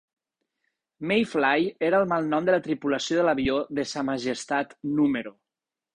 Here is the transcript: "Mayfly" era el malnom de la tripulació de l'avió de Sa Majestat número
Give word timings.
"Mayfly" 1.11 1.67
era 1.89 1.99
el 2.03 2.09
malnom 2.13 2.47
de 2.49 2.55
la 2.55 2.61
tripulació 2.69 3.19
de 3.19 3.27
l'avió 3.29 3.59
de 3.81 3.89
Sa 3.93 4.07
Majestat 4.09 4.75
número 5.01 5.35